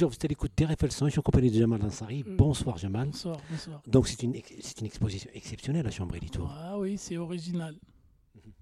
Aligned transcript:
Bonjour, 0.00 0.12
vous 0.12 0.14
êtes 0.14 0.24
à 0.24 0.28
l'écoute 0.28 0.52
d'RFL 0.56 0.92
100, 0.92 1.06
je 1.08 1.10
suis 1.10 1.18
en 1.18 1.22
compagnie 1.22 1.50
de 1.50 1.58
Jamal 1.58 1.84
Ansari. 1.84 2.24
Mm. 2.26 2.36
Bonsoir 2.38 2.78
Jamal. 2.78 3.08
Bonsoir, 3.08 3.36
bonsoir. 3.50 3.82
Donc 3.86 4.08
c'est 4.08 4.22
une, 4.22 4.34
exposition 4.34 5.28
exceptionnelle 5.34 5.86
à 5.86 5.90
Chambray 5.90 6.20
du 6.20 6.30
Tour. 6.30 6.50
Ah 6.58 6.78
oui, 6.78 6.96
c'est 6.96 7.18
original. 7.18 7.74
Mhm. 8.34 8.52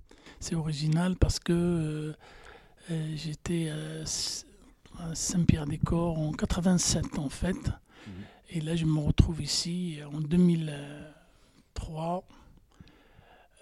C'est 0.41 0.57
original 0.57 1.15
parce 1.15 1.39
que 1.39 1.53
euh, 1.53 2.13
euh, 2.91 3.13
j'étais 3.15 3.71
à 3.71 4.05
Saint-Pierre-des-Corps 5.15 6.19
en 6.19 6.33
87 6.33 7.21
en 7.21 7.29
fait. 7.29 7.71
Et 8.51 8.61
là, 8.61 8.75
je 8.75 8.85
me 8.85 8.99
retrouve 8.99 9.41
ici 9.41 10.01
en 10.13 10.21
2003, 10.21 12.25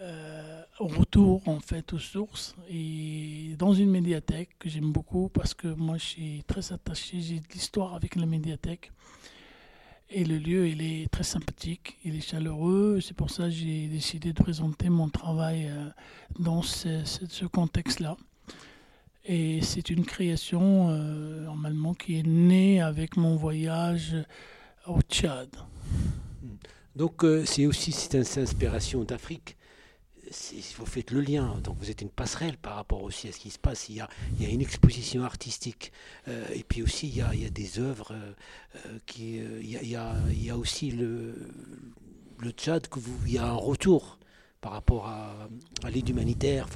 euh, 0.00 0.62
au 0.78 0.88
retour 0.88 1.48
en 1.48 1.60
fait 1.60 1.92
aux 1.94 1.98
sources 1.98 2.54
et 2.68 3.54
dans 3.58 3.72
une 3.72 3.90
médiathèque 3.90 4.50
que 4.58 4.68
j'aime 4.68 4.92
beaucoup 4.92 5.28
parce 5.28 5.54
que 5.54 5.68
moi, 5.68 5.96
je 5.96 6.04
suis 6.04 6.44
très 6.46 6.72
attaché, 6.72 7.20
j'ai 7.20 7.40
de 7.40 7.48
l'histoire 7.52 7.94
avec 7.94 8.16
la 8.16 8.26
médiathèque. 8.26 8.92
Et 10.08 10.24
le 10.24 10.38
lieu, 10.38 10.68
il 10.68 10.82
est 10.82 11.10
très 11.10 11.24
sympathique, 11.24 11.96
il 12.04 12.14
est 12.14 12.20
chaleureux. 12.20 13.00
C'est 13.00 13.16
pour 13.16 13.30
ça 13.30 13.44
que 13.44 13.50
j'ai 13.50 13.88
décidé 13.88 14.32
de 14.32 14.40
présenter 14.40 14.88
mon 14.88 15.08
travail 15.08 15.66
euh, 15.68 15.88
dans 16.38 16.62
ce, 16.62 17.44
contexte-là. 17.46 18.16
Et 19.24 19.60
c'est 19.62 19.90
une 19.90 20.04
création, 20.04 20.90
euh, 20.90 21.44
normalement, 21.46 21.94
qui 21.94 22.20
est 22.20 22.22
née 22.22 22.80
avec 22.80 23.16
mon 23.16 23.34
voyage 23.34 24.14
au 24.86 25.00
Tchad. 25.00 25.48
Donc 26.94 27.24
euh, 27.24 27.44
c'est 27.44 27.66
aussi 27.66 27.94
une 28.12 28.20
inspiration 28.20 29.02
d'Afrique. 29.02 29.56
Vous 30.78 30.86
faites 30.86 31.12
le 31.12 31.20
lien, 31.20 31.56
donc 31.62 31.76
vous 31.78 31.90
êtes 31.90 32.02
une 32.02 32.10
passerelle 32.10 32.56
par 32.56 32.74
rapport 32.74 33.02
aussi 33.04 33.28
à 33.28 33.32
ce 33.32 33.38
qui 33.38 33.50
se 33.50 33.58
passe. 33.58 33.88
Il 33.88 33.96
y 33.96 34.00
a, 34.00 34.08
une 34.40 34.60
exposition 34.60 35.22
artistique 35.22 35.92
euh, 36.26 36.44
et 36.52 36.64
puis 36.64 36.82
aussi 36.82 37.08
il 37.08 37.16
y 37.16 37.22
a, 37.22 37.50
des 37.50 37.78
œuvres 37.78 38.12
euh, 38.12 38.32
euh, 38.86 38.98
qui. 39.06 39.36
il, 39.36 39.70
y 39.70 39.76
a, 39.96 40.14
il 40.30 40.44
y 40.44 40.50
a- 40.50 40.56
aussi 40.56 40.90
le, 40.90 41.34
le 42.40 42.50
Tchad, 42.50 42.88
que 42.88 42.98
vous, 42.98 43.16
il 43.26 43.34
y 43.34 43.38
a 43.38 43.46
un 43.46 43.52
retour 43.54 44.18
par 44.60 44.72
rapport 44.72 45.06
à, 45.06 45.48
à 45.84 45.90
l'aide 45.90 46.08
humanitaire. 46.08 46.66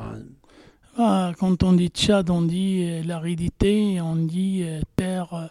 Ah, 0.97 1.33
quand 1.39 1.63
on 1.63 1.73
dit 1.73 1.89
Tchad, 1.89 2.31
on 2.31 2.43
dit 2.43 3.03
l'aridité, 3.03 4.01
on 4.01 4.17
dit 4.17 4.65
terre 4.97 5.51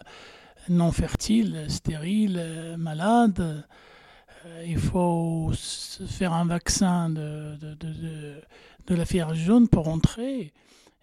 non 0.68 0.92
fertile, 0.92 1.66
stérile, 1.68 2.76
malade. 2.78 3.66
Euh, 4.46 4.64
il 4.66 4.78
faut 4.78 5.52
faire 6.06 6.32
un 6.32 6.46
vaccin 6.46 7.10
de, 7.10 8.40
la 8.88 9.04
fièvre 9.04 9.34
jaune 9.34 9.68
pour 9.68 9.88
entrer. 9.88 10.52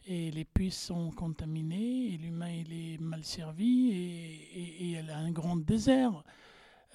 Et 0.09 0.31
les 0.31 0.45
puits 0.45 0.71
sont 0.71 1.11
contaminés, 1.11 2.13
et 2.13 2.17
l'humain 2.17 2.47
est 2.47 2.97
mal 3.02 3.25
servi, 3.25 3.91
et, 3.91 4.59
et, 4.59 4.85
et 4.85 4.91
elle 4.94 5.09
a 5.09 5.17
un 5.17 5.31
grand 5.31 5.57
désert. 5.57 6.23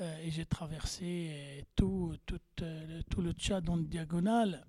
Euh, 0.00 0.24
et 0.24 0.30
j'ai 0.30 0.46
traversé 0.46 1.28
euh, 1.30 1.60
tout, 1.76 2.14
tout, 2.24 2.40
tout 3.10 3.20
le 3.20 3.32
Tchad 3.32 3.68
en 3.68 3.76
diagonale 3.76 4.64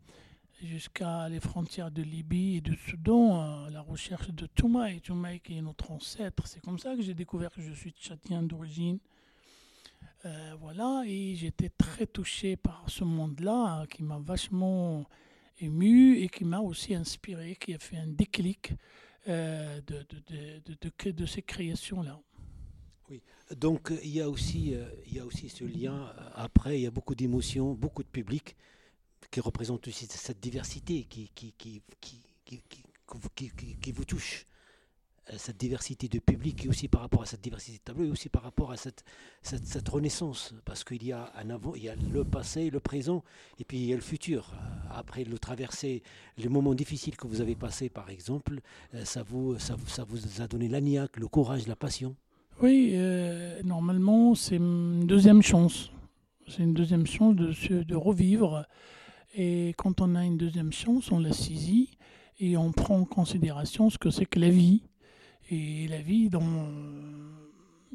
jusqu'à 0.61 1.29
les 1.29 1.39
frontières 1.39 1.91
de 1.91 2.01
Libye 2.01 2.57
et 2.57 2.61
du 2.61 2.75
Soudan, 2.75 3.65
à 3.65 3.69
la 3.69 3.81
recherche 3.81 4.29
de 4.29 4.45
Toumaï. 4.45 4.99
Toumaï 4.99 5.39
qui 5.39 5.57
est 5.57 5.61
notre 5.61 5.91
ancêtre. 5.91 6.45
C'est 6.47 6.61
comme 6.61 6.79
ça 6.79 6.95
que 6.95 7.01
j'ai 7.01 7.13
découvert 7.13 7.51
que 7.51 7.61
je 7.61 7.73
suis 7.73 7.91
tchadien 7.91 8.43
d'origine. 8.43 8.99
Euh, 10.25 10.55
voilà, 10.59 11.03
et 11.05 11.35
j'étais 11.35 11.69
très 11.69 12.07
touché 12.07 12.55
par 12.55 12.85
ce 12.87 13.03
monde-là 13.03 13.85
qui 13.87 14.03
m'a 14.03 14.19
vachement 14.19 15.05
ému 15.59 16.17
et 16.17 16.29
qui 16.29 16.45
m'a 16.45 16.61
aussi 16.61 16.95
inspiré, 16.95 17.57
qui 17.57 17.73
a 17.73 17.79
fait 17.79 17.97
un 17.97 18.07
déclic 18.07 18.71
euh, 19.27 19.81
de, 19.81 20.05
de, 21.01 21.11
de, 21.11 21.25
ces 21.25 21.41
créations-là. 21.41 22.21
Donc 23.57 23.91
euh, 23.91 23.99
il 24.01 24.11
y 24.11 24.21
a 24.21 24.29
aussi, 24.29 24.75
ce 25.49 25.65
lien. 25.65 26.13
Après, 26.35 26.79
il 26.79 26.83
y 26.83 26.87
a 26.87 26.91
beaucoup 26.91 27.15
d'émotions, 27.15 27.73
beaucoup 27.73 28.03
de 28.03 28.07
public 28.07 28.55
qui 29.29 29.41
représente 29.41 29.87
aussi 29.89 30.05
cette 30.05 30.39
diversité 30.39 31.03
qui 31.03 31.31
vous 33.91 34.05
touche. 34.05 34.45
Euh, 35.31 35.35
Cette 35.37 35.57
diversité 35.57 36.09
de 36.09 36.19
public 36.19 36.65
et 36.65 36.69
aussi 36.69 36.89
par 36.89 36.99
rapport 36.99 37.21
à 37.21 37.25
cette 37.25 37.41
diversité 37.41 37.77
de 37.77 37.83
tableaux 37.83 38.05
et 38.05 38.09
aussi 38.09 38.27
par 38.27 38.43
rapport 38.43 38.71
à 38.73 38.77
cette, 38.77 39.05
cette, 39.41 39.87
renaissance. 39.87 40.53
Parce 40.65 40.83
qu'il 40.83 41.01
y 41.05 41.13
a 41.13 41.31
un 41.37 41.49
avant, 41.49 41.75
il 41.75 41.83
y 41.83 41.89
a 41.89 41.95
le 41.95 42.25
passé, 42.25 42.69
le 42.69 42.81
présent 42.81 43.23
et 43.57 43.63
puis 43.63 43.77
il 43.77 43.85
y 43.85 43.93
a 43.93 43.95
le 43.95 44.01
futur. 44.01 44.51
Euh, 44.53 44.99
Après 44.99 45.23
le 45.23 45.37
traverser, 45.39 46.03
les 46.37 46.49
moments 46.49 46.73
difficiles 46.75 47.15
que 47.15 47.27
vous 47.27 47.39
avez 47.39 47.55
passés 47.55 47.87
par 47.87 48.09
exemple, 48.09 48.59
euh, 48.93 49.05
ça 49.05 49.23
vous, 49.23 49.57
ça, 49.59 49.77
ça 49.87 50.03
vous 50.03 50.41
a 50.41 50.47
donné 50.47 50.67
l'agnac, 50.67 51.15
le 51.17 51.27
courage, 51.29 51.67
la 51.67 51.77
passion? 51.77 52.15
Oui, 52.61 52.95
normalement, 53.63 54.35
c'est 54.35 54.57
une 54.57 55.07
deuxième 55.07 55.41
chance. 55.41 55.89
C'est 56.47 56.61
une 56.61 56.75
deuxième 56.75 57.07
chance 57.07 57.35
de, 57.35 57.81
de 57.81 57.95
revivre. 57.95 58.67
Et 59.33 59.73
quand 59.75 60.01
on 60.01 60.13
a 60.13 60.23
une 60.23 60.37
deuxième 60.37 60.71
chance, 60.71 61.11
on 61.11 61.17
la 61.17 61.33
saisit 61.33 61.97
et 62.39 62.55
on 62.55 62.71
prend 62.71 62.99
en 62.99 63.05
considération 63.05 63.89
ce 63.89 63.97
que 63.97 64.11
c'est 64.11 64.27
que 64.27 64.39
la 64.39 64.49
vie. 64.49 64.83
Et 65.49 65.87
la 65.87 66.01
vie 66.01 66.29
dans 66.29 66.69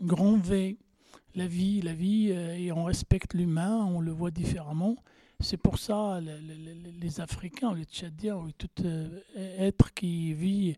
grand 0.00 0.36
V. 0.38 0.76
La 1.34 1.46
vie, 1.46 1.82
la 1.82 1.92
vie, 1.92 2.30
euh, 2.32 2.56
et 2.56 2.72
on 2.72 2.84
respecte 2.84 3.34
l'humain, 3.34 3.84
on 3.84 4.00
le 4.00 4.10
voit 4.10 4.30
différemment. 4.30 4.96
C'est 5.40 5.56
pour 5.56 5.78
ça 5.78 6.20
le- 6.20 6.38
le- 6.40 6.54
le- 6.54 6.90
les 7.00 7.20
Africains, 7.20 7.74
les 7.74 7.84
Tchadiens, 7.84 8.36
ou 8.36 8.50
tout 8.50 8.68
euh, 8.84 9.20
être 9.36 9.94
qui 9.94 10.32
vit 10.34 10.76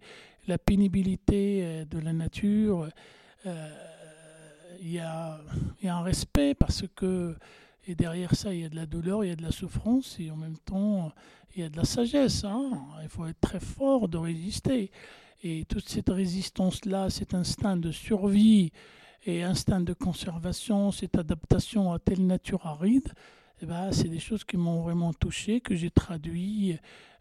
la 0.49 0.59
pénibilité 0.59 1.61
euh, 1.65 1.85
de 1.87 1.99
la 1.99 2.13
nature, 2.13 2.89
il 4.83 4.93
y 4.93 4.99
a 4.99 5.41
un 5.85 6.03
respect 6.03 6.55
parce 6.55 6.85
que 6.95 7.37
et 7.87 7.95
derrière 7.95 8.35
ça 8.35 8.53
il 8.53 8.61
y 8.61 8.65
a 8.65 8.69
de 8.69 8.77
la 8.77 8.87
douleur, 8.87 9.25
il 9.25 9.29
y 9.29 9.33
a 9.33 9.37
de 9.37 9.43
la 9.43 9.53
souffrance 9.53 10.17
et 10.19 10.31
en 10.31 10.37
même 10.37 10.59
temps 10.59 11.13
il 11.55 11.63
y 11.63 11.65
a 11.65 11.69
de 11.69 11.77
la 11.77 11.85
sagesse. 11.85 12.45
hein. 12.45 12.71
Il 13.03 13.09
faut 13.09 13.27
être 13.27 13.41
très 13.41 13.61
fort 13.61 14.09
de 14.09 14.19
résister. 14.19 14.91
Et 15.43 15.65
toute 15.65 15.89
cette 15.89 16.11
résistance-là, 16.11 17.09
cet 17.09 17.35
instinct 17.35 17.77
de 17.77 17.91
survie 17.91 18.73
et 19.25 19.43
instinct 19.43 19.81
de 19.81 19.95
conservation, 19.95 20.93
cette 20.93 21.17
adaptation 21.17 21.93
à 21.93 21.99
telle 21.99 22.27
nature 22.27 22.67
aride, 22.67 23.09
eh 23.63 23.67
ben, 23.67 23.93
c'est 23.93 24.09
des 24.09 24.19
choses 24.21 24.45
qui 24.45 24.57
m'ont 24.57 24.81
vraiment 24.83 25.13
touché, 25.13 25.61
que 25.61 25.75
j'ai 25.75 25.91
traduit 25.91 26.77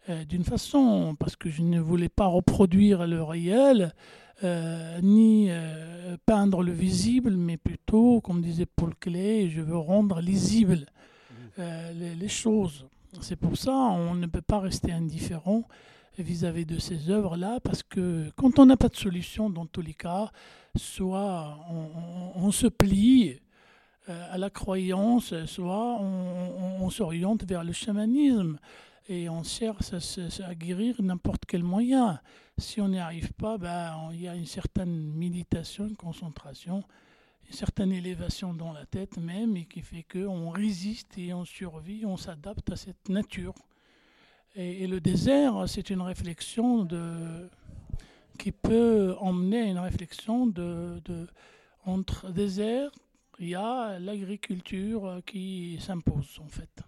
euh, 0.08 0.24
d'une 0.24 0.44
façon, 0.44 1.14
parce 1.18 1.36
que 1.36 1.50
je 1.50 1.62
ne 1.62 1.78
voulais 1.80 2.08
pas 2.08 2.26
reproduire 2.26 3.06
le 3.06 3.22
réel, 3.22 3.94
euh, 4.42 4.98
ni 5.02 5.48
euh, 5.50 6.16
peindre 6.24 6.62
le 6.62 6.72
visible, 6.72 7.36
mais 7.36 7.58
plutôt, 7.58 8.20
comme 8.22 8.40
disait 8.40 8.66
Paul 8.66 8.94
Klee, 8.98 9.50
je 9.50 9.60
veux 9.60 9.76
rendre 9.76 10.20
lisible 10.20 10.86
euh, 11.58 11.92
les, 11.92 12.14
les 12.14 12.28
choses. 12.28 12.86
C'est 13.20 13.36
pour 13.36 13.56
ça 13.56 13.72
on 13.72 14.14
ne 14.14 14.26
peut 14.26 14.40
pas 14.40 14.60
rester 14.60 14.92
indifférent 14.92 15.64
vis-à-vis 16.18 16.64
de 16.64 16.78
ces 16.78 17.10
œuvres-là, 17.10 17.60
parce 17.62 17.82
que 17.82 18.30
quand 18.36 18.58
on 18.58 18.66
n'a 18.66 18.76
pas 18.76 18.88
de 18.88 18.96
solution, 18.96 19.50
dans 19.50 19.66
tous 19.66 19.82
les 19.82 19.94
cas, 19.94 20.30
soit 20.76 21.58
on, 21.70 21.74
on- 22.40 22.46
on 22.46 22.50
se 22.52 22.66
plie 22.66 23.40
à 24.30 24.38
la 24.38 24.50
croyance, 24.50 25.34
soit 25.46 26.00
on, 26.00 26.90
s'oriente 26.90 27.44
vers 27.44 27.64
le 27.64 27.72
chamanisme 27.72 28.58
et 29.08 29.28
on 29.28 29.42
cherche 29.42 29.92
à, 29.92 30.54
guérir 30.54 31.00
n'importe 31.00 31.44
quel 31.46 31.62
moyen. 31.62 32.20
Si 32.58 32.80
on 32.80 32.88
n'y 32.88 32.98
arrive 32.98 33.32
pas, 33.32 33.58
ben, 33.58 34.10
il 34.12 34.22
y 34.22 34.28
a 34.28 34.34
une 34.34 34.46
certaine 34.46 35.12
méditation, 35.14 35.86
une 35.86 35.96
concentration, 35.96 36.84
une 37.46 37.52
certaine 37.54 37.92
élévation 37.92 38.54
dans 38.54 38.72
la 38.72 38.86
tête 38.86 39.16
même, 39.16 39.56
et 39.56 39.64
qui 39.64 39.80
fait 39.80 40.04
qu'on 40.04 40.50
résiste 40.50 41.16
et 41.18 41.32
on 41.32 41.44
survit, 41.44 42.04
on 42.04 42.16
s'adapte 42.16 42.70
à 42.70 42.76
cette 42.76 43.08
nature. 43.08 43.54
Et, 44.56 44.84
et 44.84 44.86
le 44.86 45.00
désert, 45.00 45.64
c'est 45.68 45.90
une 45.90 46.02
réflexion 46.02 46.84
de, 46.84 47.48
qui 48.38 48.52
peut 48.52 49.14
emmener 49.20 49.60
à 49.62 49.66
une 49.66 49.78
réflexion 49.78 50.46
de, 50.46 51.00
de- 51.04 51.26
entre 51.84 52.30
désert, 52.30 52.90
il 53.40 53.48
y 53.48 53.54
a 53.54 53.98
l'agriculture 53.98 55.22
qui 55.26 55.78
s'impose 55.80 56.38
en 56.40 56.48
fait. 56.48 56.82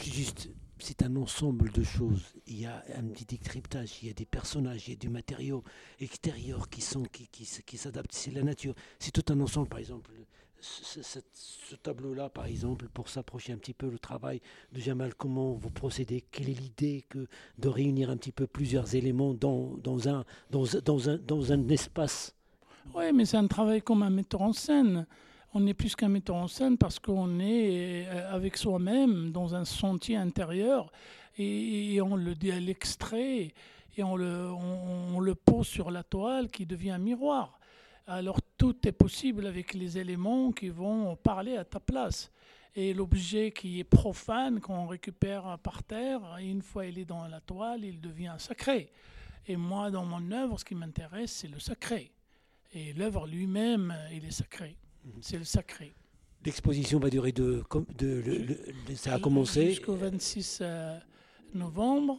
Juste, 0.00 0.50
c'est 0.78 1.02
un 1.02 1.16
ensemble 1.16 1.72
de 1.72 1.82
choses. 1.82 2.34
Il 2.46 2.60
y 2.60 2.66
a 2.66 2.84
un 2.96 3.04
petit 3.04 3.24
décryptage, 3.24 4.02
il 4.02 4.08
y 4.08 4.10
a 4.10 4.14
des 4.14 4.26
personnages, 4.26 4.88
il 4.88 4.90
y 4.90 4.94
a 4.94 4.98
du 4.98 5.08
matériau 5.08 5.64
extérieur 6.00 6.68
qui 6.68 6.82
sont 6.82 7.04
qui, 7.04 7.28
qui, 7.28 7.76
s'adaptent. 7.78 8.12
C'est 8.12 8.30
la 8.30 8.42
nature. 8.42 8.74
C'est 8.98 9.10
tout 9.10 9.32
un 9.32 9.40
ensemble, 9.40 9.68
par 9.68 9.78
exemple. 9.78 10.10
Ce 10.60 11.74
tableau-là, 11.76 12.28
par 12.28 12.46
exemple, 12.46 12.88
pour 12.92 13.08
s'approcher 13.08 13.52
un 13.52 13.58
petit 13.58 13.74
peu 13.74 13.88
le 13.88 13.98
travail 13.98 14.40
de 14.72 14.80
Jamal, 14.80 15.14
comment 15.14 15.54
vous 15.54 15.70
procédez? 15.70 16.20
Quelle 16.30 16.50
est 16.50 16.60
l'idée 16.60 17.04
que 17.08 17.26
de 17.58 17.68
réunir 17.68 18.10
un 18.10 18.16
petit 18.16 18.32
peu 18.32 18.46
plusieurs 18.46 18.94
éléments 18.94 19.34
dans, 19.34 19.76
dans, 19.78 20.08
un, 20.08 20.24
dans, 20.50 20.64
dans, 20.84 21.08
un, 21.08 21.16
dans 21.16 21.52
un 21.52 21.68
espace 21.68 22.36
Oui, 22.94 23.12
mais 23.12 23.24
c'est 23.24 23.36
un 23.36 23.46
travail 23.46 23.82
comme 23.82 24.02
un 24.02 24.10
metteur 24.10 24.42
en 24.42 24.52
scène 24.52 25.06
on 25.54 25.66
est 25.66 25.74
plus 25.74 25.94
qu'un 25.94 26.08
metteur 26.08 26.36
en 26.36 26.48
scène 26.48 26.78
parce 26.78 26.98
qu'on 26.98 27.38
est 27.38 28.06
euh, 28.06 28.34
avec 28.34 28.56
soi-même 28.56 29.32
dans 29.32 29.54
un 29.54 29.64
sentier 29.64 30.16
intérieur 30.16 30.90
et, 31.38 32.00
on 32.00 32.16
le 32.16 32.34
dit 32.34 32.52
à 32.52 32.60
l'extrait 32.60 33.54
et 33.96 34.02
on 34.02 34.16
le, 34.16 34.50
on, 34.50 35.20
le 35.20 35.34
pose 35.34 35.66
sur 35.66 35.90
la 35.90 36.02
toile 36.02 36.48
qui 36.50 36.66
devient 36.66 36.92
un 36.92 36.98
miroir. 36.98 37.58
Alors 38.06 38.40
tout 38.56 38.76
est 38.86 38.92
possible 38.92 39.46
avec 39.46 39.74
les 39.74 39.98
éléments 39.98 40.52
qui 40.52 40.68
vont 40.68 41.16
parler 41.16 41.56
à 41.56 41.64
ta 41.64 41.80
place. 41.80 42.30
Et 42.74 42.94
l'objet 42.94 43.50
qui 43.50 43.80
est 43.80 43.84
profane, 43.84 44.60
qu'on 44.60 44.86
récupère 44.86 45.58
par 45.62 45.82
terre, 45.82 46.22
une 46.40 46.62
fois 46.62 46.86
il 46.86 46.98
est 46.98 47.04
dans 47.04 47.26
la 47.28 47.40
toile, 47.40 47.84
il 47.84 48.00
devient 48.00 48.34
sacré. 48.38 48.90
Et 49.46 49.56
moi, 49.56 49.90
dans 49.90 50.04
mon 50.04 50.30
œuvre, 50.30 50.58
ce 50.58 50.64
qui 50.64 50.74
m'intéresse, 50.74 51.32
c'est 51.32 51.48
le 51.48 51.58
sacré. 51.58 52.12
Et 52.72 52.92
l'œuvre 52.94 53.26
lui-même, 53.26 53.94
il 54.12 54.24
est 54.24 54.30
sacré. 54.30 54.76
Mhm. 55.04 55.12
C'est 55.20 55.38
le 55.38 55.44
sacré. 55.44 55.92
L'exposition 56.44 56.98
va 56.98 57.08
durer 57.10 57.32
de, 57.32 57.62
de, 57.98 58.56
ça 58.96 59.14
a 59.14 59.20
commencé 59.20 59.70
jusqu'au 59.70 59.94
26 59.94 60.58
euh, 60.60 60.98
novembre 61.54 62.18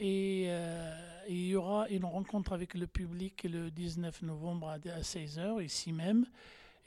et 0.00 0.46
euh, 0.48 0.92
il 1.28 1.46
y 1.46 1.54
aura 1.54 1.88
une 1.88 2.04
rencontre 2.04 2.52
avec 2.52 2.74
le 2.74 2.88
public 2.88 3.46
le 3.48 3.70
19 3.70 4.22
novembre 4.22 4.70
à 4.70 4.78
16h 4.78 5.62
ici 5.62 5.92
même. 5.92 6.26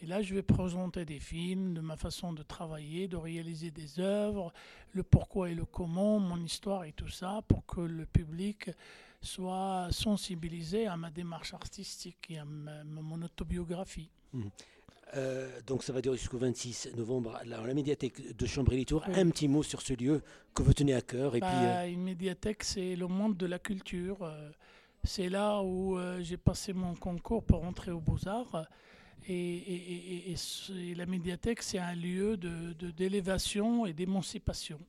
Et 0.02 0.06
là, 0.06 0.22
je 0.22 0.34
vais 0.34 0.42
présenter 0.44 1.06
des 1.06 1.20
films, 1.20 1.74
de 1.76 1.80
ma 1.80 1.96
façon 1.96 2.34
de 2.34 2.44
travailler, 2.44 3.08
de 3.08 3.16
réaliser 3.16 3.72
des 3.72 4.02
œuvres, 4.02 4.52
le 4.92 5.04
pourquoi 5.04 5.50
et 5.50 5.56
le 5.56 5.64
comment, 5.64 6.20
mon 6.20 6.44
histoire 6.44 6.84
et 6.84 6.92
tout 6.92 7.08
ça, 7.08 7.42
pour 7.48 7.66
que 7.66 7.80
le 7.80 8.06
public 8.06 8.70
soit 9.24 9.88
sensibilisé 9.92 10.86
à 10.88 10.98
ma 10.98 11.10
démarche 11.10 11.54
artistique 11.54 12.28
et 12.30 12.38
à 12.38 12.46
mon 12.46 13.22
autobiographie. 13.22 14.10
Mhm. 14.34 14.50
Euh, 15.16 15.48
donc 15.68 15.84
ça 15.84 15.94
va 15.94 16.02
durer 16.02 16.18
jusqu'au 16.18 16.40
26 16.40 16.90
novembre 16.98 17.36
à 17.36 17.44
la, 17.44 17.74
médiathèque 17.74 18.36
de 18.36 18.46
Chambéry-les-Tours. 18.46 19.04
Un 19.14 19.30
petit 19.30 19.48
mot 19.48 19.62
sur 19.62 19.82
ce 19.82 19.94
lieu 19.94 20.22
que 20.56 20.64
vous 20.64 20.74
tenez 20.74 20.94
à 20.94 21.02
cœur. 21.02 21.36
Et 21.36 21.40
puis, 21.40 21.50
bah, 21.50 21.82
euh, 21.82 21.88
Une 21.88 22.04
médiathèque, 22.04 22.64
c'est 22.64 22.96
le 22.96 23.08
monde 23.08 23.38
de 23.38 23.46
la 23.46 23.60
culture. 23.60 24.18
Euh, 24.24 24.50
c'est 25.04 25.30
là 25.30 25.62
où 25.62 25.98
j'ai 26.22 26.38
passé 26.38 26.72
mon 26.74 26.96
concours 26.96 27.44
pour 27.44 27.64
entrer 27.66 27.92
aux 27.92 28.00
Beaux-Arts. 28.00 28.66
Et, 29.28 30.34
la 30.96 31.06
médiathèque, 31.06 31.62
c'est 31.62 31.78
un 31.78 31.94
lieu 31.94 32.38
d'élévation 32.38 33.84
de, 33.84 33.90
et 33.90 33.94
d'émancipation. 33.94 34.80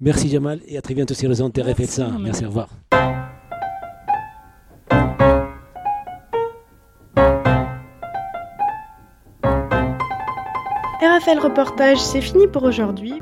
Merci 0.00 0.28
Jamal 0.28 0.60
et 0.66 0.78
à 0.78 0.82
très 0.82 0.94
bientôt 0.94 1.14
sur 1.14 1.28
les 1.28 1.40
ondes 1.42 1.52
Merci, 1.56 2.00
Merci, 2.20 2.44
au 2.44 2.48
revoir. 2.48 2.70
RFL 11.08 11.38
Reportage, 11.38 11.98
c'est 11.98 12.20
fini 12.20 12.46
pour 12.46 12.64
aujourd'hui. 12.64 13.14